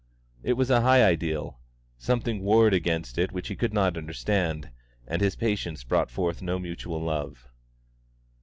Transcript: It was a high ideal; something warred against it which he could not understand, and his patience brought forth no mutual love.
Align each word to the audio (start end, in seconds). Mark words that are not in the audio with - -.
It 0.41 0.53
was 0.53 0.71
a 0.71 0.81
high 0.81 1.03
ideal; 1.03 1.59
something 1.99 2.41
warred 2.41 2.73
against 2.73 3.19
it 3.19 3.31
which 3.31 3.49
he 3.49 3.55
could 3.55 3.71
not 3.71 3.95
understand, 3.99 4.71
and 5.05 5.21
his 5.21 5.35
patience 5.35 5.83
brought 5.83 6.09
forth 6.09 6.41
no 6.41 6.57
mutual 6.57 7.03
love. 7.03 7.47